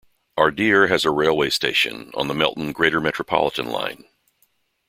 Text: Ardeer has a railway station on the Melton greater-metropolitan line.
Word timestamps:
Ardeer 0.35 0.89
has 0.89 1.05
a 1.05 1.11
railway 1.11 1.51
station 1.51 2.09
on 2.15 2.27
the 2.27 2.33
Melton 2.33 2.71
greater-metropolitan 2.71 3.67
line. 3.67 4.05